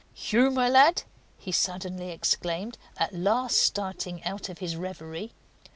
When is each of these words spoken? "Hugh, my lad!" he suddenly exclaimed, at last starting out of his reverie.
"Hugh, 0.15 0.49
my 0.49 0.67
lad!" 0.67 1.03
he 1.37 1.51
suddenly 1.51 2.09
exclaimed, 2.09 2.79
at 2.97 3.13
last 3.13 3.57
starting 3.59 4.23
out 4.23 4.49
of 4.49 4.57
his 4.57 4.75
reverie. 4.75 5.31